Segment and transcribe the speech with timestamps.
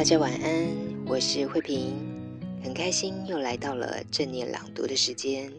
[0.00, 1.94] 大家晚安，我是慧萍，
[2.64, 5.52] 很开心又来到了正念朗读的时间。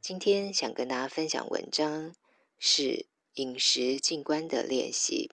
[0.00, 2.16] 今天想跟大家分享文章
[2.58, 5.30] 是饮食静观的练习。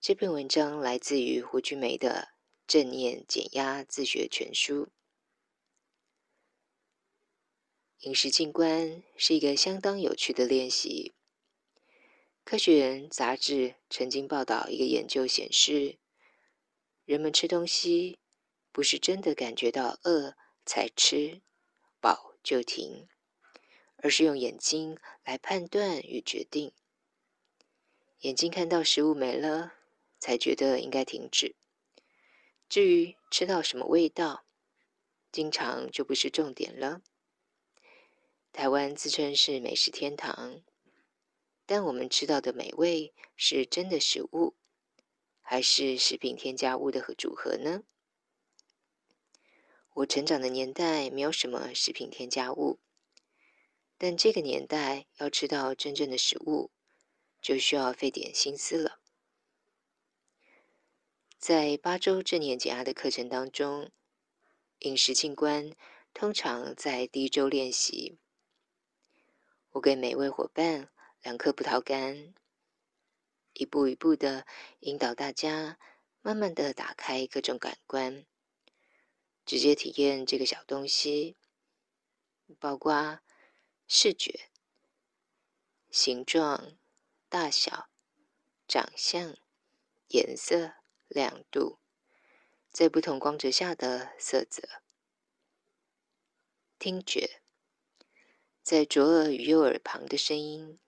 [0.00, 2.28] 这篇文章来自于胡君梅的
[2.66, 4.86] 《正念减压自学全书》。
[7.98, 11.12] 饮食静观是一个相当有趣的练习。
[12.44, 15.98] 科学人杂志曾经报道一个研究显示，
[17.04, 18.18] 人们吃东西
[18.72, 21.42] 不是真的感觉到饿才吃，
[22.00, 23.06] 饱就停，
[23.96, 26.72] 而是用眼睛来判断与决定。
[28.20, 29.74] 眼睛看到食物没了，
[30.18, 31.54] 才觉得应该停止。
[32.70, 34.46] 至于吃到什么味道，
[35.30, 37.02] 经常就不是重点了。
[38.50, 40.62] 台湾自称是美食天堂，
[41.66, 44.54] 但我们吃到的美味是真的食物，
[45.46, 47.82] 还是食品添加物的组合呢？
[49.92, 52.80] 我成长的年代没有什么食品添加物，
[53.98, 56.70] 但这个年代要吃到真正的食物，
[57.40, 58.98] 就需要费点心思了。
[61.38, 63.90] 在八周正念减压的课程当中，
[64.78, 65.72] 饮食静观
[66.14, 68.18] 通常在第一周练习。
[69.72, 70.88] 我给每位伙伴
[71.22, 72.34] 两颗葡萄干。
[73.54, 74.46] 一步一步的
[74.80, 75.78] 引导大家，
[76.22, 78.26] 慢慢的打开各种感官，
[79.46, 81.36] 直接体验这个小东西，
[82.58, 83.20] 包括
[83.86, 84.50] 视觉、
[85.90, 86.76] 形状、
[87.28, 87.88] 大小、
[88.66, 89.36] 长相、
[90.08, 90.74] 颜色、
[91.06, 91.78] 亮度，
[92.72, 94.62] 在不同光泽下的色泽；
[96.78, 97.40] 听觉，
[98.62, 100.80] 在左耳与右耳旁的声音，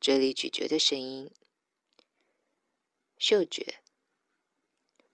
[0.00, 1.30] 嘴里咀嚼的声音。
[3.18, 3.80] 嗅觉，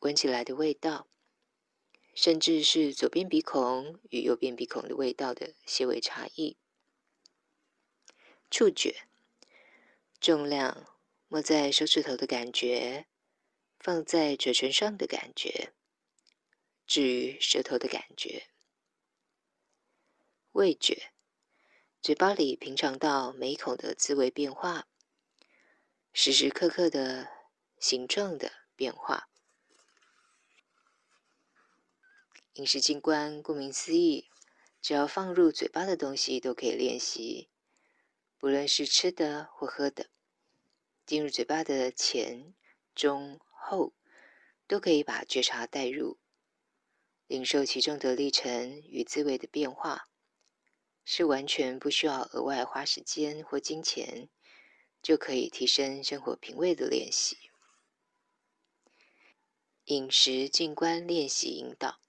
[0.00, 1.08] 闻起来的味道，
[2.14, 6.58] 甚至是左边鼻孔与右边鼻孔的味道的些微差异。
[8.50, 9.06] 触觉，
[10.20, 10.86] 重量，
[11.28, 13.06] 摸在手指头的感觉，
[13.78, 15.72] 放在嘴唇上的感觉，
[16.86, 18.48] 至于舌头的感觉。
[20.52, 21.10] 味觉，
[22.02, 24.86] 嘴巴里品尝到每一口的滋味变化，
[26.12, 27.33] 时时刻刻的。
[27.86, 29.28] 形状的变化。
[32.54, 34.30] 饮食静观，顾名思义，
[34.80, 37.50] 只要放入嘴巴的东西都可以练习，
[38.38, 40.08] 不论是吃的或喝的，
[41.04, 42.54] 进入嘴巴的前、
[42.94, 43.92] 中、后，
[44.66, 46.16] 都可以把觉察带入，
[47.26, 50.08] 领受其中的历程与滋味的变化，
[51.04, 54.30] 是完全不需要额外花时间或金钱，
[55.02, 57.50] 就可以提升生活品味的练习。
[59.88, 62.00] 饮食静观练习引导：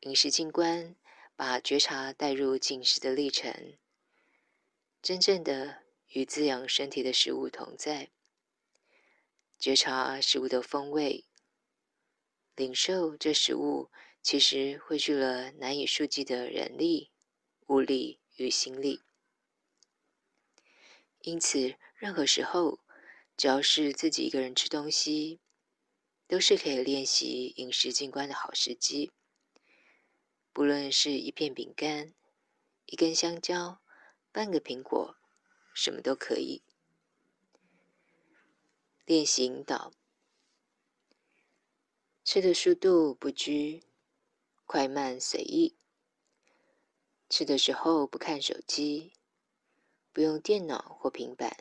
[0.00, 0.96] 饮食静观
[1.36, 3.78] 把觉察带入进食的历程，
[5.00, 8.10] 真正的与滋养身体的食物同在，
[9.60, 11.24] 觉察食物的风味，
[12.56, 17.12] 领受这食物其实汇聚了难以数计的人力、
[17.68, 19.02] 物力与心力。
[21.20, 22.80] 因此，任何时候，
[23.36, 25.38] 只要是自己一个人吃东西，
[26.32, 29.12] 都是可以练习饮食静观的好时机。
[30.50, 32.14] 不论是一片饼干、
[32.86, 33.82] 一根香蕉、
[34.32, 35.14] 半个苹果，
[35.74, 36.62] 什么都可以。
[39.04, 39.92] 练习引导：
[42.24, 43.84] 吃的速度不拘，
[44.64, 45.76] 快慢随意。
[47.28, 49.12] 吃的时候不看手机，
[50.14, 51.58] 不用电脑或平板，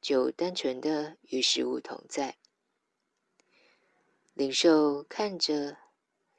[0.00, 2.38] 就单纯的与食物同在。
[4.34, 5.76] 领受看着、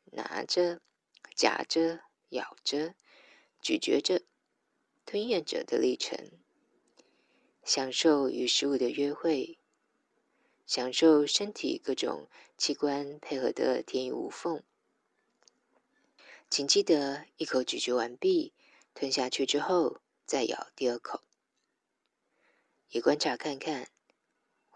[0.05, 0.81] 拿着、
[1.35, 2.95] 夹着、咬着、
[3.61, 4.23] 咀嚼着、
[5.05, 6.31] 吞咽着的历程，
[7.63, 9.59] 享受与食物的约会，
[10.65, 12.27] 享受身体各种
[12.57, 14.63] 器官配合的天衣无缝，
[16.49, 18.53] 请记得一口咀嚼完毕，
[18.93, 21.21] 吞下去之后再咬第二口。
[22.89, 23.89] 也观察看看，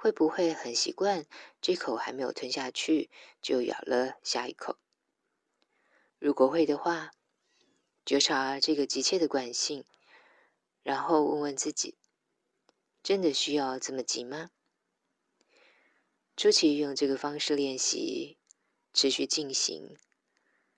[0.05, 1.25] 会不会很习惯
[1.59, 3.09] 这口还没有吞下去
[3.41, 4.77] 就咬了下一口？
[6.19, 7.09] 如果会的话，
[8.05, 9.83] 觉察这个急切的惯性，
[10.83, 11.97] 然后问问自己：
[13.01, 14.51] 真的需要这么急吗？
[16.37, 18.37] 初期用这个方式练习，
[18.93, 19.97] 持续进行，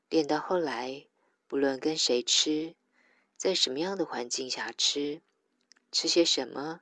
[0.07, 1.05] 练到后来，
[1.47, 2.77] 不论跟谁吃，
[3.35, 5.21] 在什么样的环境下吃，
[5.91, 6.79] 吃些什么。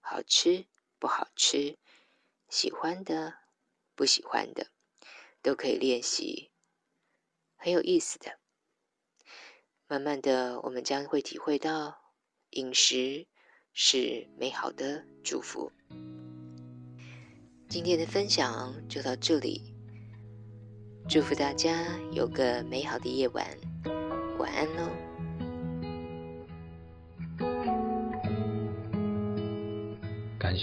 [0.00, 0.66] 好吃
[1.04, 1.76] 不好吃，
[2.48, 3.34] 喜欢的
[3.94, 4.68] 不喜欢的，
[5.42, 6.50] 都可以练习，
[7.56, 8.38] 很有意思的。
[9.86, 12.14] 慢慢的，我们将会体会到，
[12.52, 13.26] 饮食
[13.74, 15.70] 是美好的祝福。
[17.68, 19.74] 今天的分享就到这里，
[21.06, 23.46] 祝福大家有个美好的夜晚，
[24.38, 25.13] 晚安喽。